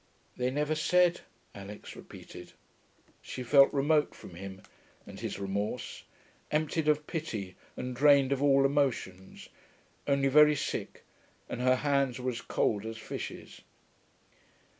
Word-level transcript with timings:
'They 0.37 0.49
never 0.49 0.73
said,' 0.73 1.21
Alix 1.53 1.95
repeated. 1.95 2.53
She 3.21 3.43
felt 3.43 3.71
remote 3.71 4.15
from 4.15 4.33
him 4.33 4.63
and 5.05 5.19
his 5.19 5.37
remorse, 5.37 6.05
emptied 6.49 6.87
of 6.87 7.05
pity 7.05 7.55
and 7.77 7.95
drained 7.95 8.31
of 8.31 8.41
all 8.41 8.65
emotions, 8.65 9.49
only 10.07 10.27
very 10.27 10.55
sick, 10.55 11.03
and 11.47 11.61
her 11.61 11.75
hands 11.75 12.19
were 12.19 12.31
as 12.31 12.41
cold 12.41 12.83
as 12.83 12.97
fishes. 12.97 13.61